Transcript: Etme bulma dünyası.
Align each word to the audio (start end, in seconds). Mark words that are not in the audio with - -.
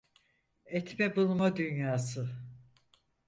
Etme 0.65 1.15
bulma 1.15 1.55
dünyası. 1.55 2.29